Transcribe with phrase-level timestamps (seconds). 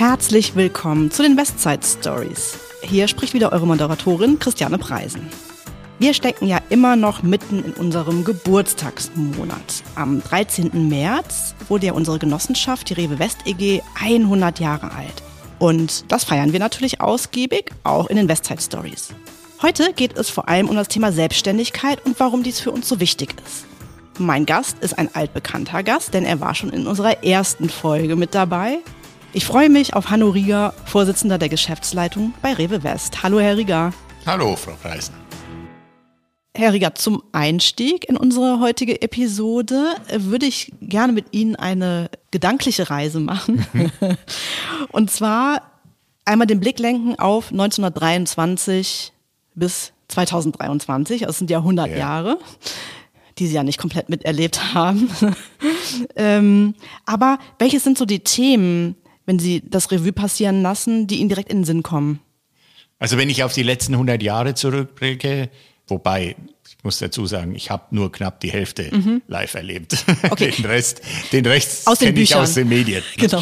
[0.00, 2.58] Herzlich willkommen zu den Westside Stories.
[2.80, 5.28] Hier spricht wieder eure Moderatorin Christiane Preisen.
[5.98, 9.82] Wir stecken ja immer noch mitten in unserem Geburtstagsmonat.
[9.96, 10.88] Am 13.
[10.88, 15.22] März wurde ja unsere Genossenschaft, die Rewe West EG, 100 Jahre alt.
[15.58, 19.10] Und das feiern wir natürlich ausgiebig, auch in den Westside Stories.
[19.60, 23.00] Heute geht es vor allem um das Thema Selbstständigkeit und warum dies für uns so
[23.00, 23.66] wichtig ist.
[24.18, 28.34] Mein Gast ist ein altbekannter Gast, denn er war schon in unserer ersten Folge mit
[28.34, 28.78] dabei.
[29.32, 33.22] Ich freue mich auf Hanno Rieger, Vorsitzender der Geschäftsleitung bei Rewe West.
[33.22, 33.92] Hallo, Herr Rieger.
[34.26, 35.14] Hallo, Frau Preisen.
[36.56, 42.90] Herr Rieger, zum Einstieg in unsere heutige Episode würde ich gerne mit Ihnen eine gedankliche
[42.90, 43.64] Reise machen.
[44.90, 45.62] Und zwar
[46.24, 49.12] einmal den Blick lenken auf 1923
[49.54, 51.22] bis 2023.
[51.22, 51.96] Das sind ja 100 ja.
[51.96, 52.38] Jahre,
[53.38, 55.08] die Sie ja nicht komplett miterlebt haben.
[56.16, 56.74] ähm,
[57.06, 58.96] aber welches sind so die Themen,
[59.30, 62.18] wenn Sie das Revue passieren lassen, die Ihnen direkt in den Sinn kommen?
[62.98, 65.50] Also wenn ich auf die letzten 100 Jahre zurückblicke,
[65.86, 66.34] wobei
[66.68, 69.22] ich muss dazu sagen, ich habe nur knapp die Hälfte mhm.
[69.28, 70.04] live erlebt.
[70.30, 70.50] Okay.
[70.50, 73.04] Den Rest, den Rest kenne ich aus den Medien.
[73.16, 73.40] Genau.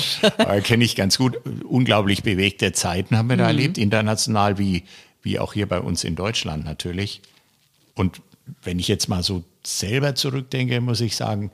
[0.63, 1.39] kenne ich ganz gut.
[1.65, 3.41] Unglaublich bewegte Zeiten haben wir mhm.
[3.41, 4.83] da erlebt, international wie,
[5.23, 7.23] wie auch hier bei uns in Deutschland natürlich.
[7.95, 8.21] Und
[8.63, 11.51] wenn ich jetzt mal so selber zurückdenke, muss ich sagen,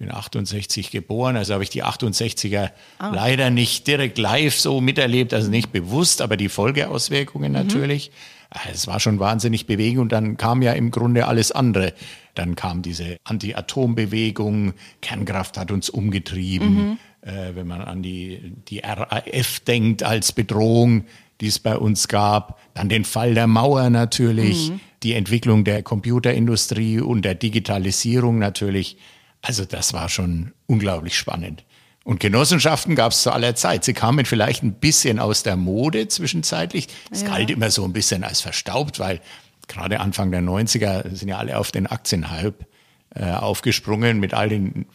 [0.00, 3.10] bin 68 geboren, also habe ich die 68er ah.
[3.14, 7.58] leider nicht direkt live so miterlebt, also nicht bewusst, aber die Folgeauswirkungen mhm.
[7.58, 8.10] natürlich.
[8.48, 11.92] Ah, es war schon wahnsinnig bewegend und dann kam ja im Grunde alles andere.
[12.34, 16.74] Dann kam diese Anti-Atom-Bewegung, Kernkraft hat uns umgetrieben.
[16.74, 16.98] Mhm.
[17.20, 21.04] Äh, wenn man an die, die RAF denkt als Bedrohung,
[21.42, 22.58] die es bei uns gab.
[22.72, 24.80] Dann den Fall der Mauer natürlich, mhm.
[25.02, 28.96] die Entwicklung der Computerindustrie und der Digitalisierung natürlich.
[29.42, 31.64] Also das war schon unglaublich spannend.
[32.04, 33.84] Und Genossenschaften gab es zu aller Zeit.
[33.84, 36.88] Sie kamen vielleicht ein bisschen aus der Mode zwischenzeitlich.
[37.10, 37.28] Es ja.
[37.28, 39.20] galt immer so ein bisschen als verstaubt, weil
[39.68, 42.66] gerade Anfang der 90er sind ja alle auf den Aktienhype
[43.14, 44.86] äh, aufgesprungen mit all den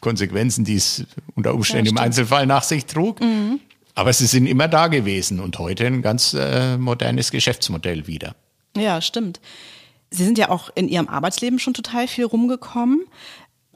[0.00, 1.04] Konsequenzen, die es
[1.34, 3.20] unter Umständen ja, im Einzelfall nach sich trug.
[3.20, 3.60] Mhm.
[3.94, 8.34] Aber sie sind immer da gewesen und heute ein ganz äh, modernes Geschäftsmodell wieder.
[8.76, 9.40] Ja, stimmt.
[10.10, 13.00] Sie sind ja auch in Ihrem Arbeitsleben schon total viel rumgekommen.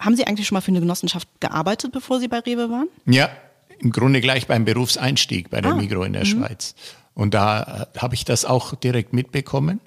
[0.00, 2.88] Haben Sie eigentlich schon mal für eine Genossenschaft gearbeitet, bevor Sie bei Rewe waren?
[3.06, 3.28] Ja,
[3.78, 5.76] im Grunde gleich beim Berufseinstieg bei der ah.
[5.76, 6.28] Migro in der mhm.
[6.28, 6.74] Schweiz.
[7.14, 9.80] Und da äh, habe ich das auch direkt mitbekommen.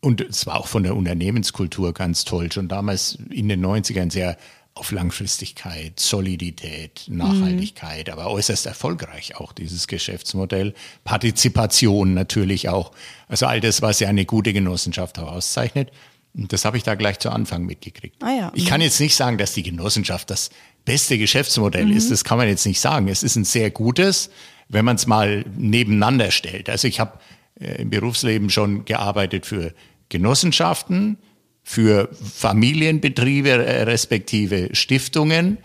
[0.00, 2.50] Und es war auch von der Unternehmenskultur ganz toll.
[2.50, 4.36] Schon damals in den 90ern sehr
[4.74, 8.12] auf Langfristigkeit, Solidität, Nachhaltigkeit, mhm.
[8.12, 10.74] aber äußerst erfolgreich auch dieses Geschäftsmodell.
[11.04, 12.92] Partizipation natürlich auch.
[13.28, 15.90] Also all das, was ja eine gute Genossenschaft auch auszeichnet.
[16.34, 18.22] Und das habe ich da gleich zu Anfang mitgekriegt.
[18.22, 18.52] Ah ja.
[18.54, 20.50] Ich kann jetzt nicht sagen, dass die Genossenschaft das
[20.84, 21.96] beste Geschäftsmodell mhm.
[21.96, 22.10] ist.
[22.10, 23.08] Das kann man jetzt nicht sagen.
[23.08, 24.30] Es ist ein sehr gutes,
[24.68, 26.70] wenn man es mal nebeneinander stellt.
[26.70, 27.18] Also ich habe
[27.60, 29.74] äh, im Berufsleben schon gearbeitet für
[30.08, 31.18] Genossenschaften,
[31.62, 35.58] für Familienbetriebe äh, respektive Stiftungen,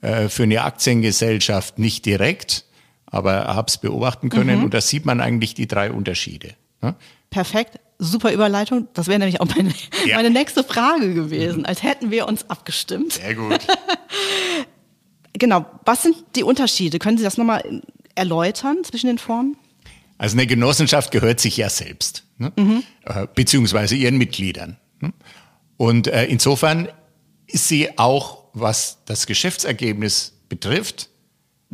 [0.00, 2.64] äh, für eine Aktiengesellschaft nicht direkt,
[3.06, 4.58] aber habe es beobachten können.
[4.58, 4.64] Mhm.
[4.64, 6.54] Und da sieht man eigentlich die drei Unterschiede.
[7.30, 8.88] Perfekt super Überleitung.
[8.94, 9.72] Das wäre nämlich auch meine,
[10.06, 10.16] ja.
[10.16, 11.66] meine nächste Frage gewesen, mhm.
[11.66, 13.14] als hätten wir uns abgestimmt.
[13.14, 13.60] Sehr gut.
[15.32, 15.66] genau.
[15.84, 16.98] Was sind die Unterschiede?
[16.98, 17.82] Können Sie das nochmal
[18.14, 19.56] erläutern zwischen den Formen?
[20.18, 22.52] Also eine Genossenschaft gehört sich ja selbst, ne?
[22.56, 22.84] mhm.
[23.04, 24.76] Äh, beziehungsweise ihren Mitgliedern.
[25.00, 25.12] Ne?
[25.76, 26.88] Und äh, insofern
[27.46, 31.08] ist sie auch, was das Geschäftsergebnis betrifft,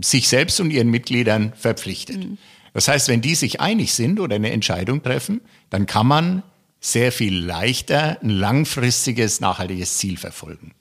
[0.01, 2.25] sich selbst und ihren Mitgliedern verpflichtet.
[2.25, 2.39] Mhm.
[2.73, 5.41] Das heißt, wenn die sich einig sind oder eine Entscheidung treffen,
[5.71, 6.43] dann kann man
[6.81, 10.73] sehr viel leichter ein langfristiges, nachhaltiges Ziel verfolgen.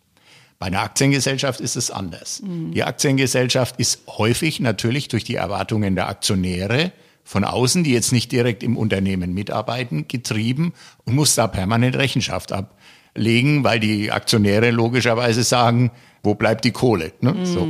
[0.60, 2.42] Bei einer Aktiengesellschaft ist es anders.
[2.42, 2.72] Mhm.
[2.72, 6.92] Die Aktiengesellschaft ist häufig natürlich durch die Erwartungen der Aktionäre
[7.24, 12.54] von außen, die jetzt nicht direkt im Unternehmen mitarbeiten, getrieben und muss da permanent Rechenschaft
[12.54, 15.92] ablegen, weil die Aktionäre logischerweise sagen,
[16.24, 17.12] wo bleibt die Kohle?
[17.22, 17.34] Ne?
[17.34, 17.46] Mhm.
[17.46, 17.68] So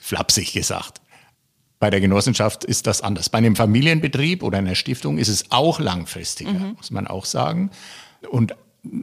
[0.00, 1.00] flapsig gesagt.
[1.78, 3.28] Bei der Genossenschaft ist das anders.
[3.28, 6.74] Bei einem Familienbetrieb oder einer Stiftung ist es auch langfristiger, mhm.
[6.76, 7.70] muss man auch sagen.
[8.30, 8.54] Und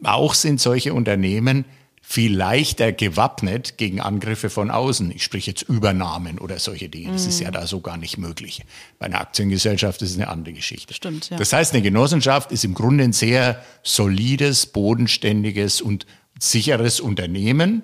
[0.04, 1.66] auch sind solche Unternehmen
[2.06, 5.10] viel leichter gewappnet gegen Angriffe von außen.
[5.12, 7.14] Ich spreche jetzt Übernahmen oder solche Dinge.
[7.14, 7.54] Das ist ja mhm.
[7.54, 8.64] da so gar nicht möglich.
[9.00, 10.94] Bei einer Aktiengesellschaft ist es eine andere Geschichte.
[10.94, 11.38] Stimmt, ja.
[11.38, 16.06] Das heißt, eine Genossenschaft ist im Grunde ein sehr solides, bodenständiges und
[16.38, 17.84] sicheres Unternehmen,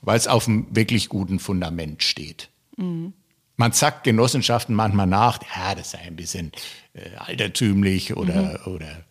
[0.00, 2.48] weil es auf einem wirklich guten Fundament steht.
[2.76, 3.12] Mhm.
[3.58, 6.52] Man sagt Genossenschaften manchmal nach, ja, das sei ein bisschen
[6.94, 8.72] äh, altertümlich oder, mhm.
[8.72, 9.04] oder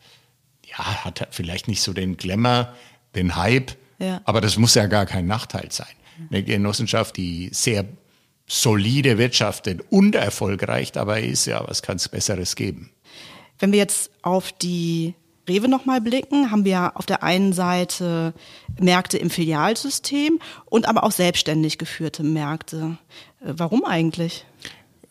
[0.65, 2.73] ja, hat vielleicht nicht so den Glamour,
[3.13, 3.73] den Hype.
[3.99, 4.21] Ja.
[4.23, 5.87] Aber das muss ja gar kein Nachteil sein.
[6.29, 7.85] Eine Genossenschaft, die sehr
[8.47, 12.91] solide wirtschaftet und erfolgreich dabei ist, ja, was kann es Besseres geben?
[13.59, 15.13] Wenn wir jetzt auf die
[15.47, 18.33] Rewe nochmal blicken, haben wir auf der einen Seite
[18.79, 22.97] Märkte im Filialsystem und aber auch selbstständig geführte Märkte.
[23.41, 24.45] Äh, warum eigentlich?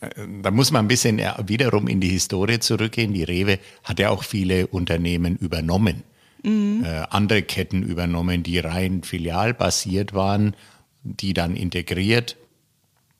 [0.00, 0.10] Äh,
[0.42, 3.12] da muss man ein bisschen wiederum in die Historie zurückgehen.
[3.12, 6.02] Die Rewe hat ja auch viele Unternehmen übernommen,
[6.42, 6.84] mhm.
[6.84, 10.54] äh, andere Ketten übernommen, die rein filialbasiert waren,
[11.02, 12.36] die dann integriert.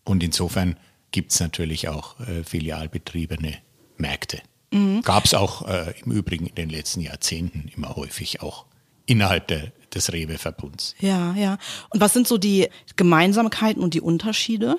[0.04, 0.76] Und insofern
[1.10, 3.54] gibt es natürlich auch äh, filialbetriebene
[3.96, 4.40] Märkte.
[4.70, 5.02] Mhm.
[5.02, 8.66] Gab es auch äh, im Übrigen in den letzten Jahrzehnten immer häufig auch
[9.06, 10.94] innerhalb der, des Rewe-Verbunds.
[10.98, 11.58] Ja, ja.
[11.90, 14.76] Und was sind so die Gemeinsamkeiten und die Unterschiede?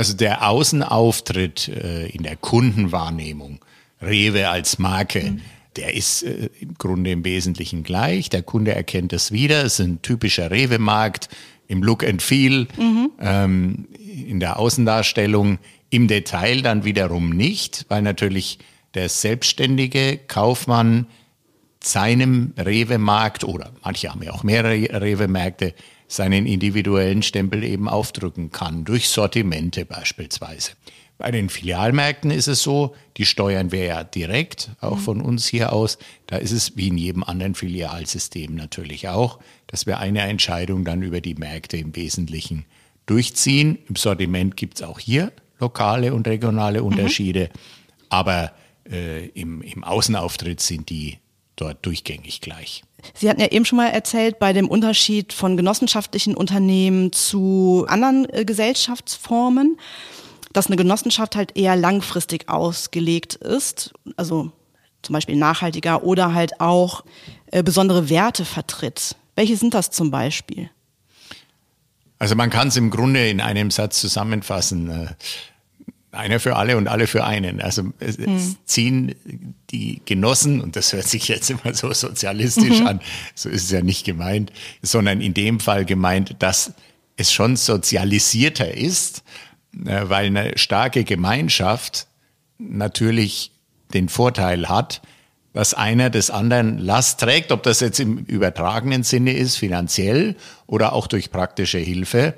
[0.00, 3.62] Also der Außenauftritt äh, in der Kundenwahrnehmung,
[4.00, 5.40] Rewe als Marke, mhm.
[5.76, 8.30] der ist äh, im Grunde im Wesentlichen gleich.
[8.30, 9.62] Der Kunde erkennt es wieder.
[9.62, 11.28] Es ist ein typischer Rewe-Markt
[11.68, 13.10] im Look and Feel, mhm.
[13.20, 15.58] ähm, in der Außendarstellung.
[15.90, 18.58] Im Detail dann wiederum nicht, weil natürlich
[18.94, 21.08] der selbstständige Kaufmann
[21.84, 25.74] seinem Rewe-Markt oder manche haben ja auch mehrere Rewe-Märkte
[26.10, 30.72] seinen individuellen Stempel eben aufdrücken kann, durch Sortimente beispielsweise.
[31.18, 35.02] Bei den Filialmärkten ist es so, die steuern wir ja direkt, auch mhm.
[35.02, 35.98] von uns hier aus.
[36.26, 41.02] Da ist es wie in jedem anderen Filialsystem natürlich auch, dass wir eine Entscheidung dann
[41.02, 42.64] über die Märkte im Wesentlichen
[43.06, 43.78] durchziehen.
[43.88, 45.30] Im Sortiment gibt es auch hier
[45.60, 46.86] lokale und regionale mhm.
[46.86, 47.58] Unterschiede, mhm.
[48.08, 48.52] aber
[48.90, 51.18] äh, im, im Außenauftritt sind die
[51.60, 52.84] dort durchgängig gleich.
[53.14, 58.28] Sie hatten ja eben schon mal erzählt, bei dem Unterschied von genossenschaftlichen Unternehmen zu anderen
[58.30, 59.78] äh, Gesellschaftsformen,
[60.52, 64.52] dass eine Genossenschaft halt eher langfristig ausgelegt ist, also
[65.02, 67.04] zum Beispiel nachhaltiger oder halt auch
[67.46, 69.16] äh, besondere Werte vertritt.
[69.34, 70.70] Welche sind das zum Beispiel?
[72.18, 75.16] Also man kann es im Grunde in einem Satz zusammenfassen.
[76.12, 77.60] Einer für alle und alle für einen.
[77.60, 78.56] Also es, hm.
[78.64, 79.14] ziehen
[79.70, 82.86] die Genossen, und das hört sich jetzt immer so sozialistisch mhm.
[82.86, 83.00] an,
[83.34, 84.52] so ist es ja nicht gemeint,
[84.82, 86.72] sondern in dem Fall gemeint, dass
[87.16, 89.22] es schon sozialisierter ist,
[89.84, 92.08] äh, weil eine starke Gemeinschaft
[92.58, 93.52] natürlich
[93.94, 95.02] den Vorteil hat,
[95.52, 100.36] dass einer des anderen Last trägt, ob das jetzt im übertragenen Sinne ist, finanziell
[100.66, 102.34] oder auch durch praktische Hilfe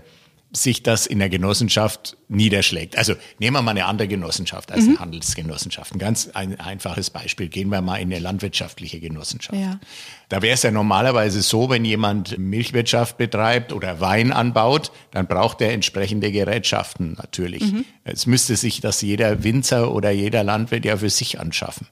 [0.54, 2.98] sich das in der Genossenschaft niederschlägt.
[2.98, 5.00] Also nehmen wir mal eine andere Genossenschaft als eine mhm.
[5.00, 5.94] Handelsgenossenschaft.
[5.94, 7.48] Ein ganz ein einfaches Beispiel.
[7.48, 9.58] Gehen wir mal in eine landwirtschaftliche Genossenschaft.
[9.58, 9.80] Ja.
[10.28, 15.62] Da wäre es ja normalerweise so, wenn jemand Milchwirtschaft betreibt oder Wein anbaut, dann braucht
[15.62, 17.72] er entsprechende Gerätschaften natürlich.
[17.72, 17.86] Mhm.
[18.04, 21.86] Es müsste sich das jeder Winzer oder jeder Landwirt ja für sich anschaffen.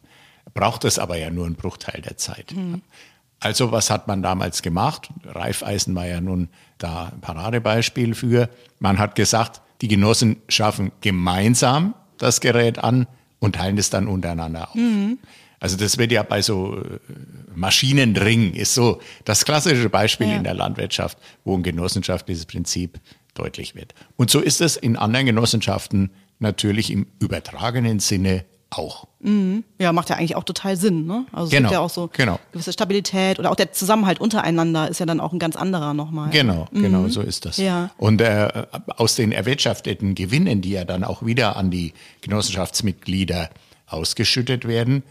[0.52, 2.52] Braucht es aber ja nur einen Bruchteil der Zeit.
[2.54, 2.82] Mhm.
[3.38, 5.08] Also was hat man damals gemacht?
[5.24, 6.50] Reifeisen war ja nun
[6.82, 8.48] da ein Paradebeispiel für.
[8.78, 13.06] Man hat gesagt, die Genossen schaffen gemeinsam das Gerät an
[13.38, 14.74] und teilen es dann untereinander auf.
[14.74, 15.18] Mhm.
[15.58, 16.98] Also das wird ja bei so äh,
[17.54, 20.36] Maschinenringen ist so das klassische Beispiel ja.
[20.36, 22.98] in der Landwirtschaft, wo ein genossenschaftliches Prinzip
[23.34, 23.94] deutlich wird.
[24.16, 29.06] Und so ist es in anderen Genossenschaften natürlich im übertragenen Sinne auch.
[29.20, 29.64] Mhm.
[29.78, 31.06] Ja, macht ja eigentlich auch total Sinn.
[31.06, 31.26] Ne?
[31.32, 32.38] Also es genau, gibt ja auch so genau.
[32.52, 36.30] gewisse Stabilität oder auch der Zusammenhalt untereinander ist ja dann auch ein ganz anderer nochmal.
[36.30, 36.82] Genau, mhm.
[36.82, 37.56] genau, so ist das.
[37.56, 37.90] Ja.
[37.98, 43.50] Und äh, aus den erwirtschafteten Gewinnen, die ja dann auch wieder an die Genossenschaftsmitglieder
[43.86, 45.02] ausgeschüttet werden,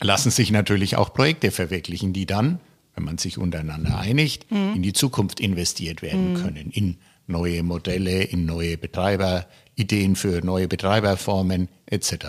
[0.00, 2.58] lassen sich natürlich auch Projekte verwirklichen, die dann,
[2.94, 4.74] wenn man sich untereinander einigt, mhm.
[4.76, 6.42] in die Zukunft investiert werden mhm.
[6.42, 6.96] können, in
[7.26, 12.26] neue Modelle, in neue Betreiberideen für neue Betreiberformen etc.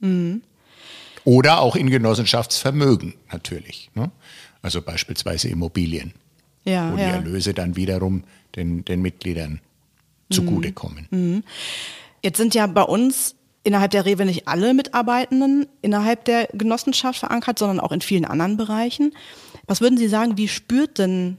[0.00, 0.42] Mhm.
[1.24, 3.90] Oder auch in Genossenschaftsvermögen natürlich.
[3.94, 4.10] Ne?
[4.62, 6.12] Also beispielsweise Immobilien,
[6.64, 8.24] ja, wo die Erlöse dann wiederum
[8.56, 9.60] den, den Mitgliedern
[10.30, 11.08] zugutekommen.
[11.10, 11.18] Mhm.
[11.18, 11.42] mhm.
[12.22, 17.58] Jetzt sind ja bei uns innerhalb der Rewe nicht alle Mitarbeitenden innerhalb der Genossenschaft verankert,
[17.58, 19.14] sondern auch in vielen anderen Bereichen.
[19.66, 21.38] Was würden Sie sagen, wie spürt denn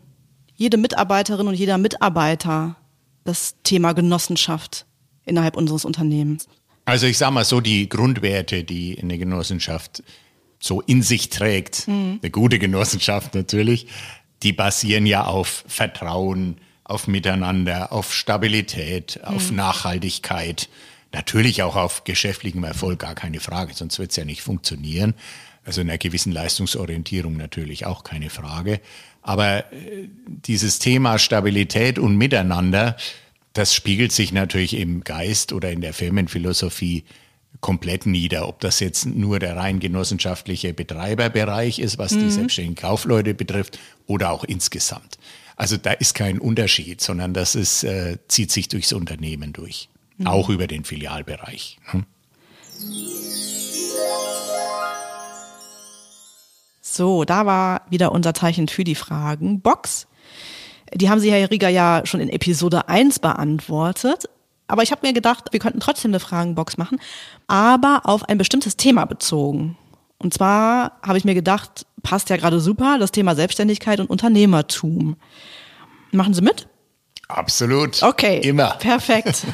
[0.55, 2.77] jede Mitarbeiterin und jeder Mitarbeiter
[3.23, 4.85] das Thema Genossenschaft
[5.25, 6.47] innerhalb unseres Unternehmens?
[6.91, 10.03] Also ich sage mal so, die Grundwerte, die eine Genossenschaft
[10.59, 12.19] so in sich trägt, mhm.
[12.21, 13.87] eine gute Genossenschaft natürlich,
[14.43, 19.35] die basieren ja auf Vertrauen, auf Miteinander, auf Stabilität, mhm.
[19.35, 20.67] auf Nachhaltigkeit,
[21.13, 25.13] natürlich auch auf geschäftlichem Erfolg, gar keine Frage, sonst wird es ja nicht funktionieren.
[25.63, 28.81] Also einer gewissen Leistungsorientierung natürlich auch keine Frage.
[29.21, 32.97] Aber äh, dieses Thema Stabilität und Miteinander,
[33.53, 37.03] das spiegelt sich natürlich im Geist oder in der Firmenphilosophie
[37.59, 38.47] komplett nieder.
[38.47, 42.19] Ob das jetzt nur der rein genossenschaftliche Betreiberbereich ist, was mhm.
[42.21, 45.17] die selbstständigen Kaufleute betrifft, oder auch insgesamt.
[45.55, 49.89] Also da ist kein Unterschied, sondern das ist, äh, zieht sich durchs Unternehmen durch.
[50.21, 50.27] mhm.
[50.27, 51.77] auch über den Filialbereich.
[51.91, 52.05] Hm?
[56.81, 60.07] So, da war wieder unser Zeichen für die Fragenbox.
[60.93, 64.29] Die haben Sie, Herr Rieger, ja schon in Episode 1 beantwortet.
[64.67, 66.99] Aber ich habe mir gedacht, wir könnten trotzdem eine Fragenbox machen,
[67.47, 69.77] aber auf ein bestimmtes Thema bezogen.
[70.17, 75.17] Und zwar habe ich mir gedacht, passt ja gerade super, das Thema Selbstständigkeit und Unternehmertum.
[76.11, 76.67] Machen Sie mit?
[77.27, 78.01] Absolut.
[78.03, 78.39] Okay.
[78.39, 78.71] Immer.
[78.79, 79.45] Perfekt.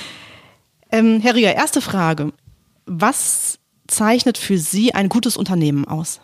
[0.90, 2.32] ähm, Herr Rieger, erste Frage.
[2.86, 6.20] Was zeichnet für Sie ein gutes Unternehmen aus?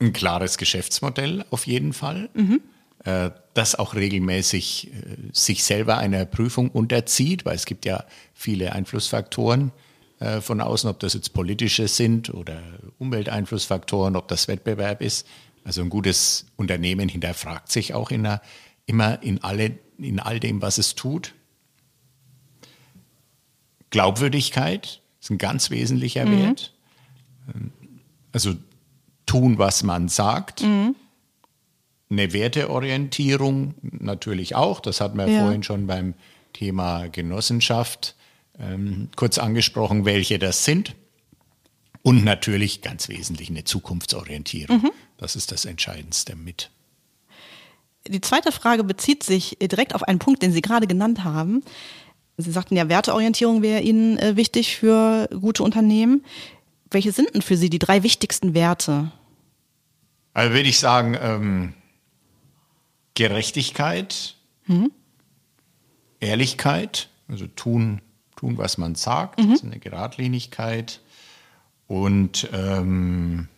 [0.00, 2.30] Ein klares Geschäftsmodell auf jeden Fall.
[2.34, 2.60] Mhm.
[3.04, 8.04] Äh, das auch regelmäßig äh, sich selber einer Prüfung unterzieht, weil es gibt ja
[8.34, 9.72] viele Einflussfaktoren
[10.18, 12.62] äh, von außen, ob das jetzt politische sind oder
[12.98, 15.26] Umwelteinflussfaktoren, ob das Wettbewerb ist.
[15.64, 18.42] Also ein gutes Unternehmen hinterfragt sich auch in einer,
[18.86, 21.34] immer in, alle, in all dem, was es tut.
[23.90, 26.42] Glaubwürdigkeit ist ein ganz wesentlicher mhm.
[26.42, 26.74] Wert.
[27.54, 27.72] Ähm,
[28.32, 28.54] also
[29.30, 30.62] tun, was man sagt.
[30.62, 30.96] Mhm.
[32.10, 34.80] Eine Werteorientierung natürlich auch.
[34.80, 35.42] Das hatten wir ja.
[35.42, 36.14] vorhin schon beim
[36.52, 38.16] Thema Genossenschaft
[38.58, 40.96] ähm, kurz angesprochen, welche das sind.
[42.02, 44.78] Und natürlich ganz wesentlich eine Zukunftsorientierung.
[44.78, 44.90] Mhm.
[45.16, 46.70] Das ist das Entscheidendste mit.
[48.08, 51.62] Die zweite Frage bezieht sich direkt auf einen Punkt, den Sie gerade genannt haben.
[52.36, 56.24] Sie sagten ja, Werteorientierung wäre Ihnen äh, wichtig für gute Unternehmen.
[56.90, 59.12] Welche sind denn für Sie die drei wichtigsten Werte?
[60.32, 61.74] Also würde ich sagen, ähm,
[63.14, 64.34] Gerechtigkeit,
[64.66, 64.92] mhm.
[66.20, 68.00] Ehrlichkeit, also tun,
[68.36, 69.58] tun, was man sagt, mhm.
[69.62, 71.00] eine Geradlinigkeit
[71.86, 73.48] und ähm,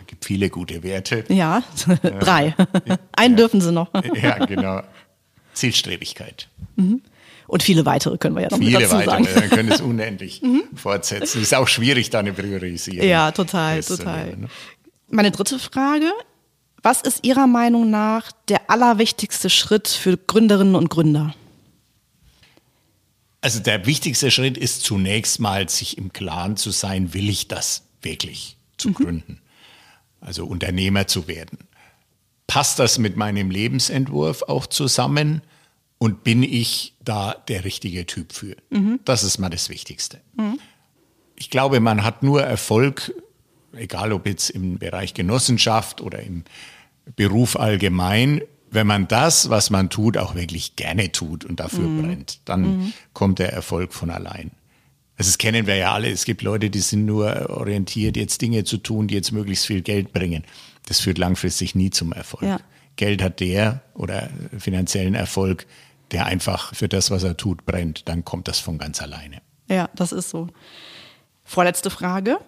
[0.00, 1.24] es gibt viele gute Werte.
[1.28, 1.62] Ja,
[2.02, 2.54] drei.
[2.86, 3.90] Äh, Einen ja, dürfen Sie noch.
[4.14, 4.82] ja, genau.
[5.54, 6.48] Zielstrebigkeit.
[6.76, 7.00] Mhm.
[7.46, 9.26] Und viele weitere können wir ja noch viele dazu weitere, sagen.
[9.26, 10.64] Viele können es unendlich mhm.
[10.74, 11.42] fortsetzen.
[11.42, 13.06] Ist auch schwierig, da eine Priorisierung.
[13.06, 14.36] Ja, total, total.
[14.36, 14.48] Ne?
[15.08, 16.10] Meine dritte Frage.
[16.82, 21.34] Was ist Ihrer Meinung nach der allerwichtigste Schritt für Gründerinnen und Gründer?
[23.40, 27.84] Also der wichtigste Schritt ist zunächst mal, sich im Klaren zu sein, will ich das
[28.02, 28.94] wirklich zu mhm.
[28.94, 29.40] gründen?
[30.20, 31.58] Also Unternehmer zu werden.
[32.46, 35.42] Passt das mit meinem Lebensentwurf auch zusammen?
[35.98, 38.56] Und bin ich da der richtige Typ für?
[38.70, 39.00] Mhm.
[39.04, 40.20] Das ist mal das Wichtigste.
[40.36, 40.58] Mhm.
[41.36, 43.14] Ich glaube, man hat nur Erfolg,
[43.76, 46.44] egal ob jetzt im Bereich Genossenschaft oder im
[47.16, 52.02] Beruf allgemein, wenn man das, was man tut, auch wirklich gerne tut und dafür mhm.
[52.02, 52.92] brennt, dann mhm.
[53.12, 54.50] kommt der Erfolg von allein.
[55.16, 56.10] Also das kennen wir ja alle.
[56.10, 59.80] Es gibt Leute, die sind nur orientiert, jetzt Dinge zu tun, die jetzt möglichst viel
[59.80, 60.42] Geld bringen.
[60.86, 62.42] Das führt langfristig nie zum Erfolg.
[62.42, 62.58] Ja.
[62.96, 64.28] Geld hat der oder
[64.58, 65.66] finanziellen Erfolg,
[66.10, 68.08] der einfach für das, was er tut, brennt.
[68.08, 69.40] Dann kommt das von ganz alleine.
[69.68, 70.48] Ja, das ist so.
[71.44, 72.38] Vorletzte Frage.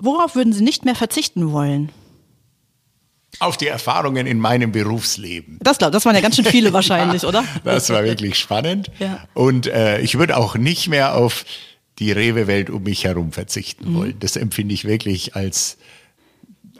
[0.00, 1.92] Worauf würden Sie nicht mehr verzichten wollen?
[3.38, 5.58] Auf die Erfahrungen in meinem Berufsleben.
[5.62, 7.44] Das glaube das waren ja ganz schön viele wahrscheinlich, oder?
[7.64, 8.90] Das war wirklich spannend.
[8.98, 9.24] Ja.
[9.34, 11.44] Und äh, ich würde auch nicht mehr auf
[12.00, 13.96] die Rewe-Welt um mich herum verzichten mhm.
[13.96, 14.14] wollen.
[14.18, 15.76] Das empfinde ich wirklich als,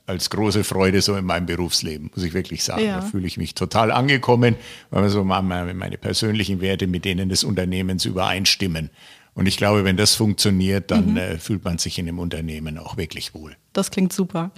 [0.07, 2.85] als große Freude so in meinem Berufsleben, muss ich wirklich sagen.
[2.85, 2.97] Ja.
[2.97, 4.57] Da fühle ich mich total angekommen,
[4.91, 8.91] weil so meine persönlichen Werte mit denen des Unternehmens übereinstimmen.
[9.35, 11.17] Und ich glaube, wenn das funktioniert, dann mhm.
[11.17, 13.57] äh, fühlt man sich in dem Unternehmen auch wirklich wohl.
[13.73, 14.51] Das klingt super.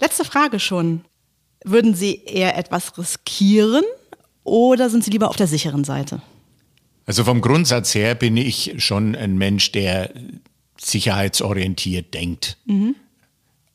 [0.00, 1.02] Letzte Frage schon.
[1.64, 3.84] Würden Sie eher etwas riskieren
[4.44, 6.22] oder sind Sie lieber auf der sicheren Seite?
[7.04, 10.14] Also vom Grundsatz her bin ich schon ein Mensch, der
[10.78, 12.56] sicherheitsorientiert denkt.
[12.66, 12.94] Mhm.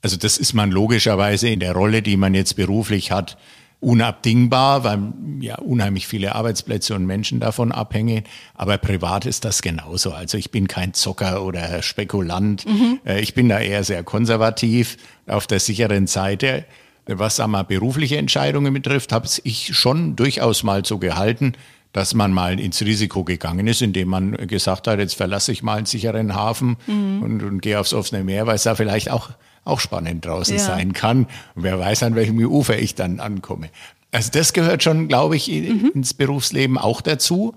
[0.02, 3.38] Also das ist man logischerweise in der Rolle, die man jetzt beruflich hat,
[3.86, 8.24] unabdingbar, weil ja unheimlich viele Arbeitsplätze und Menschen davon abhängen.
[8.56, 10.12] Aber privat ist das genauso.
[10.12, 12.66] Also ich bin kein Zocker oder Spekulant.
[12.66, 13.00] Mhm.
[13.06, 16.66] Äh, ich bin da eher sehr konservativ auf der sicheren Seite.
[17.06, 21.54] Was einmal berufliche Entscheidungen betrifft, habe ich schon durchaus mal so gehalten,
[21.94, 25.78] dass man mal ins Risiko gegangen ist, indem man gesagt hat, jetzt verlasse ich mal
[25.78, 27.22] einen sicheren Hafen mhm.
[27.22, 29.30] und, und gehe aufs offene Meer, weil es da vielleicht auch
[29.66, 30.64] auch spannend draußen ja.
[30.64, 31.26] sein kann.
[31.56, 33.70] Und wer weiß, an welchem Ufer ich dann ankomme.
[34.12, 35.92] Also das gehört schon, glaube ich, mhm.
[35.94, 37.56] ins Berufsleben auch dazu.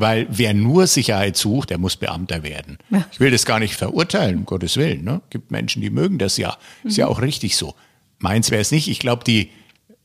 [0.00, 2.78] Weil wer nur Sicherheit sucht, der muss Beamter werden.
[2.88, 3.04] Ja.
[3.10, 5.02] Ich will das gar nicht verurteilen, um Gottes Willen.
[5.02, 5.22] Ne?
[5.28, 6.56] gibt Menschen, die mögen das ja.
[6.84, 6.88] Mhm.
[6.90, 7.74] Ist ja auch richtig so.
[8.20, 8.86] Meins wäre es nicht.
[8.86, 9.50] Ich glaube, die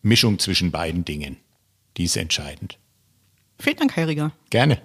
[0.02, 1.38] Mischung zwischen beiden Dingen,
[1.98, 2.80] die ist entscheidend.
[3.60, 4.32] Vielen Dank, Herr Rieger.
[4.50, 4.80] Gerne.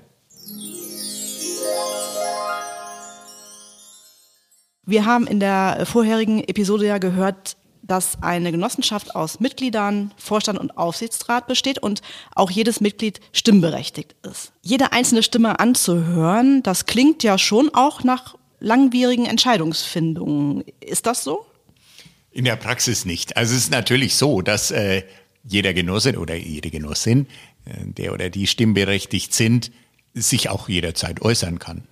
[4.88, 10.78] Wir haben in der vorherigen Episode ja gehört, dass eine Genossenschaft aus Mitgliedern, Vorstand und
[10.78, 12.00] Aufsichtsrat besteht und
[12.34, 14.52] auch jedes Mitglied stimmberechtigt ist.
[14.62, 20.64] Jede einzelne Stimme anzuhören, das klingt ja schon auch nach langwierigen Entscheidungsfindungen.
[20.80, 21.44] Ist das so?
[22.30, 23.36] In der Praxis nicht.
[23.36, 25.02] Also es ist natürlich so, dass äh,
[25.44, 27.26] jeder Genosse oder jede Genossin,
[27.66, 29.70] äh, der oder die stimmberechtigt sind,
[30.14, 31.86] sich auch jederzeit äußern kann.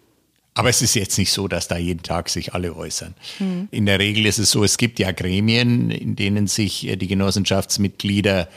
[0.57, 3.15] Aber es ist jetzt nicht so, dass da jeden Tag sich alle äußern.
[3.39, 3.69] Mhm.
[3.71, 7.09] In der Regel ist es so, es gibt ja Gremien, in denen sich äh, die
[7.09, 8.49] Genossenschaftsmitglieder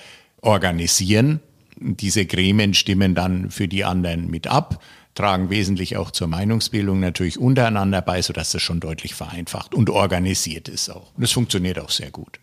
[0.41, 1.41] organisieren.
[1.75, 4.82] Diese Gremien stimmen dann für die anderen mit ab,
[5.13, 10.70] tragen wesentlich auch zur Meinungsbildung natürlich untereinander bei, sodass das schon deutlich vereinfacht und organisiert
[10.70, 11.12] ist auch.
[11.18, 12.39] Und es funktioniert auch sehr gut.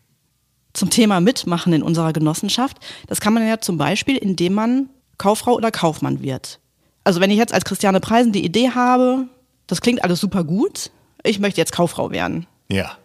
[0.75, 5.55] Zum Thema Mitmachen in unserer Genossenschaft, das kann man ja zum Beispiel, indem man Kauffrau
[5.55, 6.61] oder Kaufmann wird.
[7.05, 9.29] Also wenn ich jetzt als Christiane Preisen die Idee habe,
[9.67, 10.91] das klingt alles super gut.
[11.23, 12.47] Ich möchte jetzt Kauffrau werden.
[12.71, 12.97] Ja.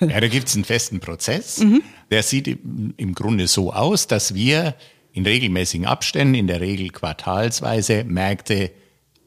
[0.00, 1.60] Ja, da gibt es einen festen Prozess.
[1.60, 1.82] Mhm.
[2.10, 4.74] Der sieht im Grunde so aus, dass wir
[5.12, 8.72] in regelmäßigen Abständen, in der Regel quartalsweise, Märkte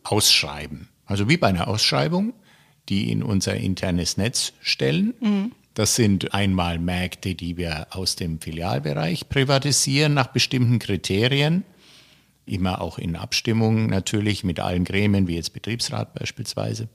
[0.04, 0.90] ausschreiben.
[1.06, 2.34] Also wie bei einer Ausschreibung,
[2.90, 5.14] die in unser internes Netz stellen.
[5.20, 5.52] Mhm.
[5.74, 11.64] Das sind einmal Märkte, die wir aus dem Filialbereich privatisieren nach bestimmten Kriterien
[12.46, 16.88] immer auch in Abstimmung natürlich mit allen Gremien, wie jetzt Betriebsrat beispielsweise.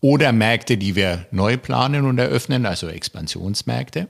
[0.00, 4.08] Oder Märkte, die wir neu planen und eröffnen, also Expansionsmärkte.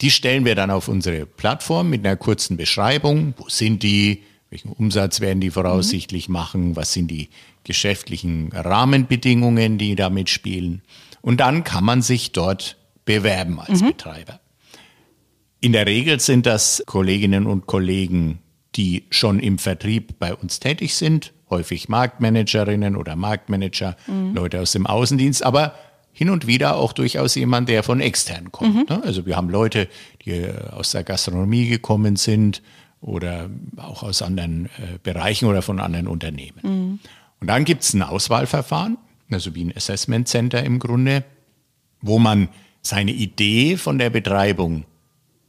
[0.00, 3.34] Die stellen wir dann auf unsere Plattform mit einer kurzen Beschreibung.
[3.36, 4.22] Wo sind die?
[4.50, 6.32] Welchen Umsatz werden die voraussichtlich mhm.
[6.32, 6.76] machen?
[6.76, 7.30] Was sind die
[7.64, 10.82] geschäftlichen Rahmenbedingungen, die damit spielen?
[11.20, 13.88] Und dann kann man sich dort bewerben als mhm.
[13.88, 14.40] Betreiber.
[15.60, 18.40] In der Regel sind das Kolleginnen und Kollegen
[18.76, 24.34] die schon im Vertrieb bei uns tätig sind, häufig Marktmanagerinnen oder Marktmanager, mhm.
[24.34, 25.74] Leute aus dem Außendienst, aber
[26.12, 28.90] hin und wieder auch durchaus jemand, der von extern kommt.
[28.90, 28.96] Mhm.
[28.96, 29.02] Ne?
[29.04, 29.88] Also wir haben Leute,
[30.24, 32.62] die aus der Gastronomie gekommen sind
[33.00, 36.60] oder auch aus anderen äh, Bereichen oder von anderen Unternehmen.
[36.62, 36.98] Mhm.
[37.40, 38.98] Und dann gibt es ein Auswahlverfahren,
[39.30, 41.24] also wie ein Assessment Center im Grunde,
[42.00, 42.48] wo man
[42.82, 44.84] seine Idee von der Betreibung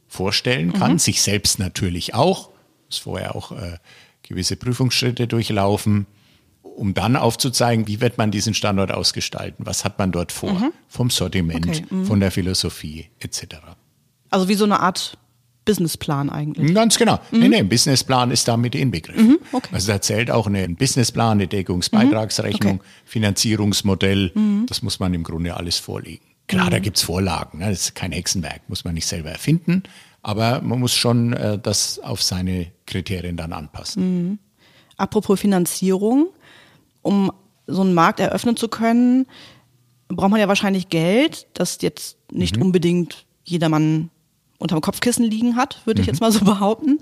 [0.08, 0.98] vorstellen kann, mhm.
[0.98, 2.50] sich selbst natürlich auch
[2.86, 3.78] muss vorher auch äh,
[4.22, 6.06] gewisse Prüfungsschritte durchlaufen,
[6.62, 10.72] um dann aufzuzeigen, wie wird man diesen Standort ausgestalten, was hat man dort vor, mhm.
[10.88, 11.84] vom Sortiment, okay.
[11.90, 12.06] mhm.
[12.06, 13.56] von der Philosophie etc.
[14.30, 15.16] Also wie so eine Art
[15.64, 16.74] Businessplan eigentlich.
[16.74, 17.20] Ganz genau.
[17.30, 17.38] Mhm.
[17.38, 19.28] Nee, nee, ein Businessplan ist damit inbegriffen.
[19.28, 19.70] Mhm, okay.
[19.72, 22.88] Also da zählt auch ein Businessplan, eine Deckungsbeitragsrechnung, mhm, okay.
[23.04, 24.32] Finanzierungsmodell.
[24.34, 24.66] Mhm.
[24.66, 26.24] Das muss man im Grunde alles vorlegen.
[26.46, 27.60] Klar, da gibt es Vorlagen.
[27.60, 27.70] Ne?
[27.70, 29.84] Das ist kein Hexenwerk, muss man nicht selber erfinden.
[30.24, 34.02] Aber man muss schon äh, das auf seine Kriterien dann anpassen.
[34.02, 34.38] Mhm.
[34.96, 36.28] Apropos Finanzierung,
[37.02, 37.30] um
[37.66, 39.26] so einen Markt eröffnen zu können,
[40.08, 42.62] braucht man ja wahrscheinlich Geld, das jetzt nicht mhm.
[42.62, 44.10] unbedingt jedermann
[44.56, 46.12] unterm Kopfkissen liegen hat, würde ich mhm.
[46.14, 47.00] jetzt mal so behaupten.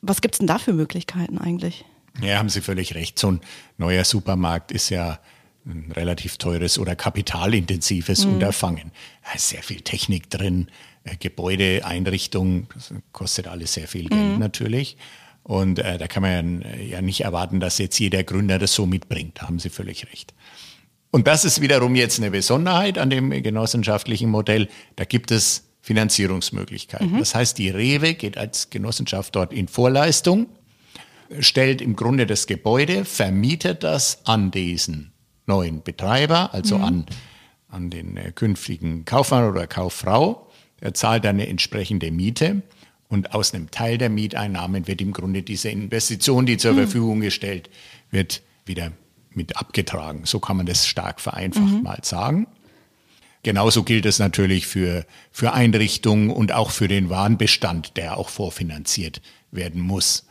[0.00, 1.84] Was gibt es denn da für Möglichkeiten eigentlich?
[2.20, 3.20] Ja, haben Sie völlig recht.
[3.20, 3.40] So ein
[3.78, 5.20] neuer Supermarkt ist ja
[5.64, 8.34] ein relativ teures oder kapitalintensives mhm.
[8.34, 8.90] Unterfangen.
[9.24, 10.66] Da ist sehr viel Technik drin,
[11.04, 14.38] äh, Gebäude, Einrichtung, das kostet alles sehr viel Geld mhm.
[14.38, 14.96] natürlich.
[15.42, 19.38] Und äh, da kann man ja nicht erwarten, dass jetzt jeder Gründer das so mitbringt.
[19.40, 20.34] Da haben Sie völlig recht.
[21.10, 24.68] Und das ist wiederum jetzt eine Besonderheit an dem genossenschaftlichen Modell.
[24.96, 27.12] Da gibt es Finanzierungsmöglichkeiten.
[27.12, 27.18] Mhm.
[27.18, 30.46] Das heißt, die Rewe geht als Genossenschaft dort in Vorleistung,
[31.40, 35.12] stellt im Grunde das Gebäude, vermietet das an diesen
[35.46, 36.84] neuen Betreiber, also mhm.
[36.84, 37.06] an,
[37.68, 40.48] an den äh, künftigen Kaufmann oder Kauffrau.
[40.82, 42.62] Er zahlt eine entsprechende Miete
[43.08, 46.78] und aus einem Teil der Mieteinnahmen wird im Grunde diese Investition, die zur mhm.
[46.78, 47.70] Verfügung gestellt
[48.10, 48.90] wird, wieder
[49.30, 50.22] mit abgetragen.
[50.24, 51.82] So kann man das stark vereinfacht mhm.
[51.82, 52.48] mal sagen.
[53.44, 59.22] Genauso gilt es natürlich für, für Einrichtungen und auch für den Warenbestand, der auch vorfinanziert
[59.52, 60.26] werden muss.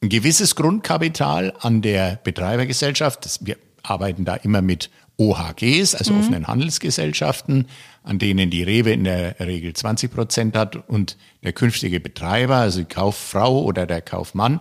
[0.00, 6.20] Ein gewisses Grundkapital an der Betreibergesellschaft, das, wir arbeiten da immer mit OHGs, also mhm.
[6.20, 7.66] offenen Handelsgesellschaften,
[8.08, 12.78] an denen die Rewe in der Regel 20 Prozent hat und der künftige Betreiber, also
[12.80, 14.60] die Kauffrau oder der Kaufmann,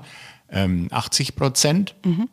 [0.52, 1.96] 80 ähm, Prozent.
[2.04, 2.28] Mhm.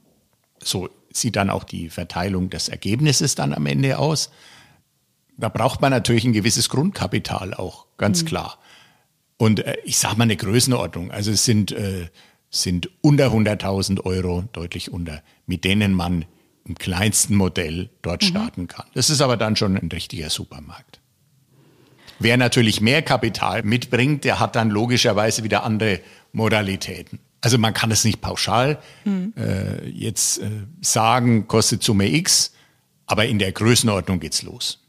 [0.61, 4.33] So sieht dann auch die Verteilung des Ergebnisses dann am Ende aus.
[5.37, 8.27] Da braucht man natürlich ein gewisses Grundkapital auch, ganz mhm.
[8.27, 8.59] klar.
[9.37, 11.13] Und äh, ich sage mal eine Größenordnung.
[11.13, 12.09] Also es sind, äh,
[12.51, 16.25] sind unter 100.000 Euro, deutlich unter, mit denen man
[16.65, 18.27] im kleinsten Modell dort mhm.
[18.27, 18.87] starten kann.
[18.95, 20.99] Das ist aber dann schon ein richtiger Supermarkt.
[22.19, 26.01] Wer natürlich mehr Kapital mitbringt, der hat dann logischerweise wieder andere
[26.33, 27.19] Modalitäten.
[27.41, 29.35] Also man kann es nicht pauschal mhm.
[29.37, 30.51] äh, jetzt äh,
[30.81, 32.53] sagen, kostet Summe X,
[33.07, 34.81] aber in der Größenordnung geht's los.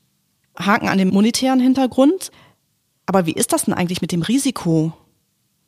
[0.58, 2.32] Haken an den monetären Hintergrund.
[3.06, 4.94] Aber wie ist das denn eigentlich mit dem Risiko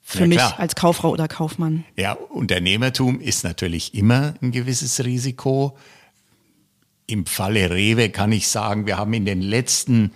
[0.02, 0.60] für ja, mich klar.
[0.60, 1.84] als Kauffrau oder Kaufmann?
[1.96, 5.78] Ja, Unternehmertum ist natürlich immer ein gewisses Risiko.
[7.06, 10.12] Im Falle Rewe kann ich sagen, wir haben in den letzten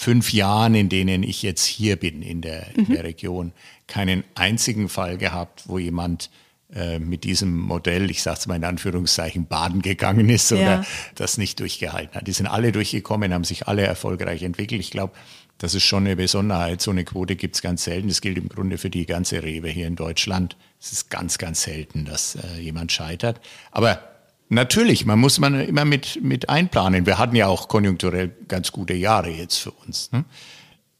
[0.00, 2.86] fünf Jahren, in denen ich jetzt hier bin in der, mhm.
[2.86, 3.52] in der Region,
[3.86, 6.30] keinen einzigen Fall gehabt, wo jemand
[6.74, 10.84] äh, mit diesem Modell, ich sage es mal in Anführungszeichen, baden gegangen ist oder ja.
[11.16, 12.26] das nicht durchgehalten hat.
[12.26, 14.80] Die sind alle durchgekommen, haben sich alle erfolgreich entwickelt.
[14.80, 15.12] Ich glaube,
[15.58, 16.80] das ist schon eine Besonderheit.
[16.80, 18.08] So eine Quote gibt es ganz selten.
[18.08, 20.56] Das gilt im Grunde für die ganze Rewe hier in Deutschland.
[20.80, 23.38] Es ist ganz, ganz selten, dass äh, jemand scheitert.
[23.70, 24.09] Aber
[24.50, 27.06] natürlich, man muss man immer mit, mit einplanen.
[27.06, 30.12] Wir hatten ja auch konjunkturell ganz gute Jahre jetzt für uns.
[30.12, 30.24] Ne?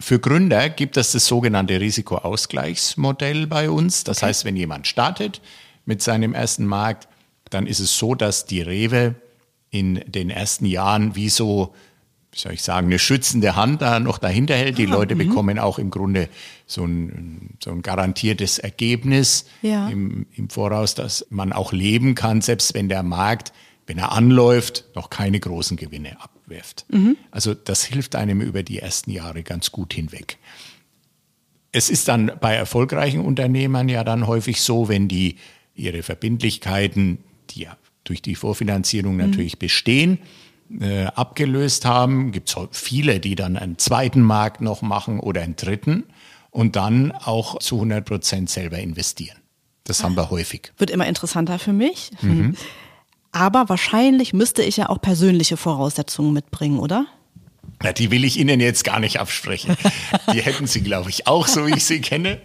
[0.00, 4.04] Für Gründer gibt es das sogenannte Risikoausgleichsmodell bei uns.
[4.04, 4.26] Das okay.
[4.26, 5.42] heißt, wenn jemand startet
[5.84, 7.06] mit seinem ersten Markt,
[7.50, 9.14] dann ist es so, dass die Rewe
[9.70, 11.74] in den ersten Jahren wie so
[12.32, 14.78] wie soll ich sagen, eine schützende Hand da noch dahinter hält.
[14.78, 15.24] Die ah, Leute mh.
[15.24, 16.28] bekommen auch im Grunde
[16.66, 19.88] so ein, so ein garantiertes Ergebnis ja.
[19.88, 23.52] im, im Voraus, dass man auch leben kann, selbst wenn der Markt,
[23.86, 26.86] wenn er anläuft, noch keine großen Gewinne abwirft.
[26.88, 27.16] Mhm.
[27.32, 30.38] Also das hilft einem über die ersten Jahre ganz gut hinweg.
[31.72, 35.36] Es ist dann bei erfolgreichen Unternehmern ja dann häufig so, wenn die
[35.74, 37.18] ihre Verbindlichkeiten,
[37.50, 39.30] die ja durch die Vorfinanzierung mhm.
[39.30, 40.18] natürlich bestehen,
[40.78, 42.32] äh, abgelöst haben.
[42.32, 46.04] Gibt es viele, die dann einen zweiten Markt noch machen oder einen dritten
[46.50, 49.38] und dann auch zu 100 Prozent selber investieren.
[49.84, 50.72] Das haben wir häufig.
[50.78, 52.10] Wird immer interessanter für mich.
[52.20, 52.56] Mhm.
[53.32, 57.06] Aber wahrscheinlich müsste ich ja auch persönliche Voraussetzungen mitbringen, oder?
[57.82, 59.76] Na, die will ich Ihnen jetzt gar nicht absprechen.
[60.32, 62.40] Die hätten Sie, glaube ich, auch, so wie ich sie kenne.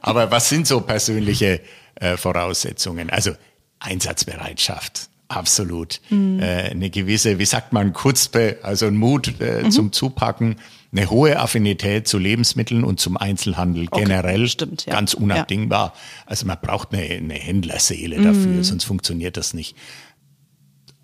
[0.00, 1.60] Aber was sind so persönliche
[1.94, 3.10] äh, Voraussetzungen?
[3.10, 3.32] Also
[3.78, 6.00] Einsatzbereitschaft, Absolut.
[6.10, 6.40] Mhm.
[6.40, 9.70] Äh, eine gewisse, wie sagt man, Kutzpe, also ein Mut äh, mhm.
[9.70, 10.56] zum Zupacken,
[10.90, 14.02] eine hohe Affinität zu Lebensmitteln und zum Einzelhandel okay.
[14.02, 14.92] generell, Stimmt, ja.
[14.92, 15.92] ganz unabdingbar.
[15.94, 16.00] Ja.
[16.26, 18.24] Also man braucht eine, eine Händlerseele mhm.
[18.24, 19.76] dafür, sonst funktioniert das nicht.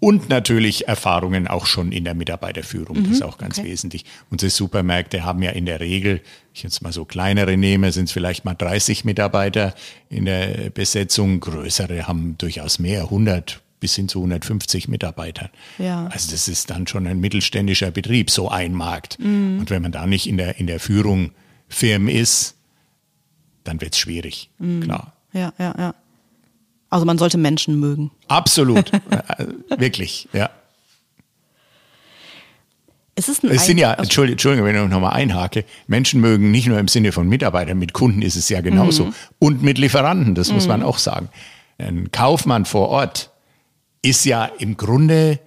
[0.01, 3.27] Und natürlich Erfahrungen auch schon in der Mitarbeiterführung, das ist mhm.
[3.27, 3.69] auch ganz okay.
[3.69, 4.05] wesentlich.
[4.29, 6.21] Unsere Supermärkte haben ja in der Regel,
[6.53, 9.73] ich jetzt mal so kleinere nehme, sind es vielleicht mal 30 Mitarbeiter
[10.11, 15.49] in der Besetzung, größere haben durchaus mehr, 100, bis hin zu 150 Mitarbeitern.
[15.79, 16.09] Ja.
[16.09, 19.17] Also das ist dann schon ein mittelständischer Betrieb, so ein Markt.
[19.21, 19.61] Mhm.
[19.61, 21.31] Und wenn man da nicht in der, in der Führung
[21.69, 22.57] firm ist,
[23.63, 24.81] dann wird es schwierig, mhm.
[24.81, 25.13] klar.
[25.33, 25.95] Ja, ja, ja.
[26.91, 28.11] Also man sollte Menschen mögen.
[28.27, 29.47] Absolut, äh,
[29.79, 30.51] wirklich, ja.
[33.15, 36.81] Es, ist es sind ja, Entschuldigung, Entschuldigung, wenn ich nochmal einhake, Menschen mögen nicht nur
[36.81, 39.07] im Sinne von Mitarbeitern, mit Kunden ist es ja genauso.
[39.07, 39.15] Mhm.
[39.39, 40.87] Und mit Lieferanten, das muss man mhm.
[40.87, 41.29] auch sagen.
[41.79, 43.31] Ein Kaufmann vor Ort,
[44.09, 45.41] ist ja im Grunde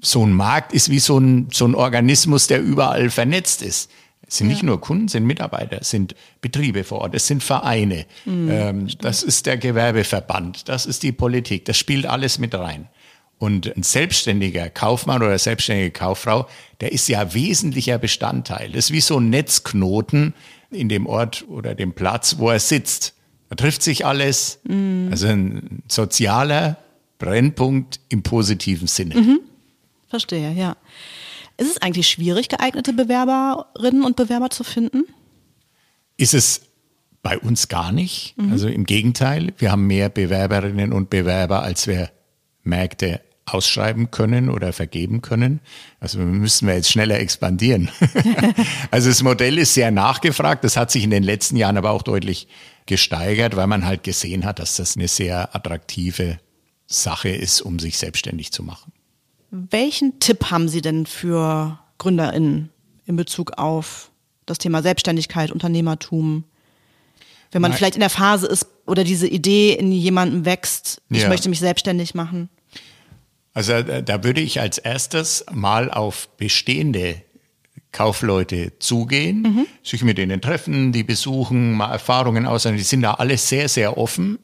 [0.00, 3.90] so ein Markt ist wie so ein, so ein Organismus, der überall vernetzt ist.
[4.26, 4.54] Es sind ja.
[4.54, 8.50] nicht nur Kunden, es sind Mitarbeiter, es sind Betriebe vor Ort, es sind Vereine, mhm,
[8.50, 12.88] ähm, das ist der Gewerbeverband, das ist die Politik, das spielt alles mit rein.
[13.38, 16.46] Und ein selbstständiger Kaufmann oder selbstständige Kauffrau,
[16.80, 18.70] der ist ja wesentlicher Bestandteil.
[18.70, 20.34] Das ist wie so ein Netzknoten
[20.70, 23.14] in dem Ort oder dem Platz, wo er sitzt.
[23.50, 24.60] Da trifft sich alles.
[24.64, 25.08] Mhm.
[25.10, 26.78] Also ein sozialer
[27.18, 29.14] Brennpunkt im positiven Sinne.
[29.16, 29.40] Mhm.
[30.08, 30.76] Verstehe, ja.
[31.56, 35.04] Ist es eigentlich schwierig, geeignete Bewerberinnen und Bewerber zu finden?
[36.16, 36.62] Ist es
[37.24, 38.34] bei uns gar nicht.
[38.36, 38.52] Mhm.
[38.52, 42.10] Also im Gegenteil, wir haben mehr Bewerberinnen und Bewerber, als wir
[42.62, 45.60] Märkte ausschreiben können oder vergeben können.
[46.00, 47.90] Also müssen wir jetzt schneller expandieren.
[48.90, 50.64] also das Modell ist sehr nachgefragt.
[50.64, 52.46] Das hat sich in den letzten Jahren aber auch deutlich
[52.86, 56.38] gesteigert, weil man halt gesehen hat, dass das eine sehr attraktive
[56.86, 58.92] Sache ist, um sich selbstständig zu machen.
[59.50, 62.70] Welchen Tipp haben Sie denn für GründerInnen
[63.06, 64.10] in Bezug auf
[64.46, 66.44] das Thema Selbstständigkeit, Unternehmertum?
[67.52, 67.78] Wenn man Nein.
[67.78, 71.28] vielleicht in der Phase ist oder diese Idee in jemandem wächst, ich ja.
[71.28, 72.48] möchte mich selbstständig machen.
[73.52, 77.22] Also äh, da würde ich als erstes mal auf bestehende
[77.92, 79.66] Kaufleute zugehen, mhm.
[79.84, 82.78] sich mit denen treffen, die besuchen, mal Erfahrungen aushandeln.
[82.78, 84.40] Die sind da alle sehr, sehr offen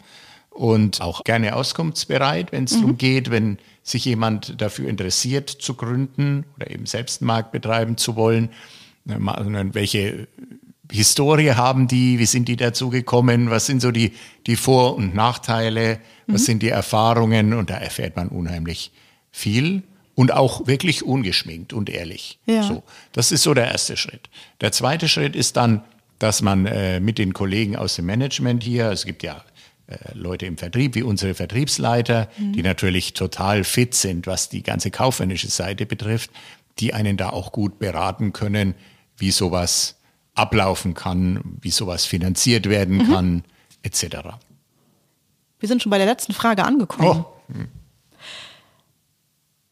[0.51, 2.81] und auch gerne auskunftsbereit, wenn es mhm.
[2.81, 7.97] darum geht, wenn sich jemand dafür interessiert zu gründen oder eben selbst einen Markt betreiben
[7.97, 8.51] zu wollen.
[9.05, 10.29] Welche
[10.91, 12.19] Historie haben die?
[12.19, 13.51] Wie sind die dazu gekommen?
[13.51, 14.13] Was sind so die,
[14.47, 16.01] die Vor- und Nachteile?
[16.27, 16.47] Was mhm.
[16.47, 17.55] sind die Erfahrungen?
[17.55, 18.93] Und da erfährt man unheimlich
[19.31, 19.83] viel
[20.15, 22.39] und auch wirklich ungeschminkt und ehrlich.
[22.47, 22.63] Ja.
[22.63, 22.83] So,
[23.13, 24.29] das ist so der erste Schritt.
[24.61, 25.83] Der zweite Schritt ist dann,
[26.19, 29.43] dass man äh, mit den Kollegen aus dem Management hier, es gibt ja
[30.15, 32.53] Leute im Vertrieb, wie unsere Vertriebsleiter, mhm.
[32.53, 36.31] die natürlich total fit sind, was die ganze kaufmännische Seite betrifft,
[36.79, 38.75] die einen da auch gut beraten können,
[39.17, 39.97] wie sowas
[40.35, 43.13] ablaufen kann, wie sowas finanziert werden mhm.
[43.13, 43.45] kann,
[43.83, 44.19] etc.
[45.59, 47.25] Wir sind schon bei der letzten Frage angekommen.
[47.25, 47.41] Oh.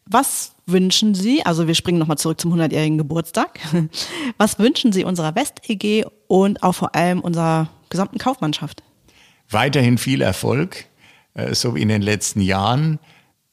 [0.04, 3.60] Was wünschen Sie, also wir springen nochmal zurück zum 100-jährigen Geburtstag,
[4.38, 8.82] was wünschen Sie unserer West-EG und auch vor allem unserer gesamten Kaufmannschaft?
[9.50, 10.86] Weiterhin viel Erfolg,
[11.34, 12.98] äh, so wie in den letzten Jahren.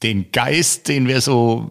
[0.02, 1.70] Den Geist, den wir so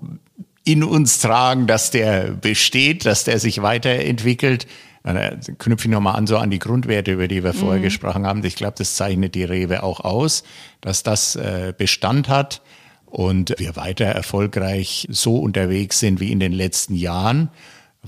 [0.63, 4.67] in uns tragen, dass der besteht, dass der sich weiterentwickelt.
[5.03, 7.83] Da knüpfe ich nochmal an, so an die Grundwerte, über die wir vorher mhm.
[7.83, 8.43] gesprochen haben.
[8.43, 10.43] Ich glaube, das zeichnet die Rewe auch aus,
[10.81, 12.63] dass das äh, Bestand hat
[13.05, 17.49] und wir weiter erfolgreich so unterwegs sind wie in den letzten Jahren,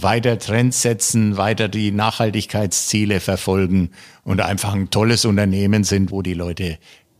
[0.01, 3.91] weiter Trends setzen, weiter die Nachhaltigkeitsziele verfolgen
[4.23, 6.77] und einfach ein tolles Unternehmen sind, wo die Leute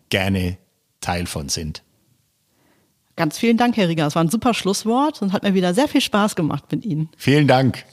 [0.10, 0.58] gerne
[1.02, 1.84] Teil von sind.
[3.16, 4.06] Ganz vielen Dank, Herr Rieger.
[4.06, 7.10] Es war ein super Schlusswort und hat mir wieder sehr viel Spaß gemacht mit Ihnen.
[7.18, 7.84] Vielen Dank.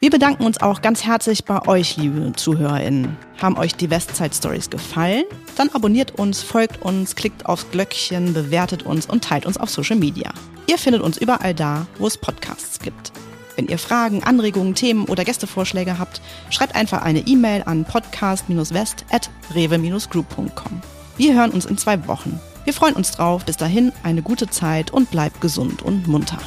[0.00, 3.16] Wir bedanken uns auch ganz herzlich bei euch, liebe ZuhörerInnen.
[3.40, 5.24] Haben euch die Westside Stories gefallen?
[5.56, 9.96] Dann abonniert uns, folgt uns, klickt aufs Glöckchen, bewertet uns und teilt uns auf Social
[9.96, 10.32] Media.
[10.66, 13.12] Ihr findet uns überall da, wo es Podcasts gibt.
[13.56, 20.82] Wenn ihr Fragen, Anregungen, Themen oder Gästevorschläge habt, schreibt einfach eine E-Mail an podcast-west.rewe-group.com.
[21.16, 22.38] Wir hören uns in zwei Wochen.
[22.64, 23.46] Wir freuen uns drauf.
[23.46, 26.38] Bis dahin eine gute Zeit und bleibt gesund und munter.